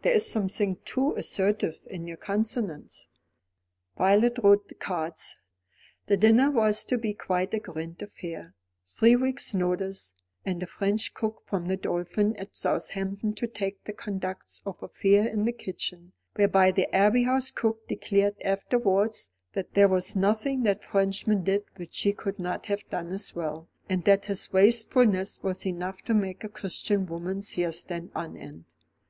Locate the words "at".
12.36-12.56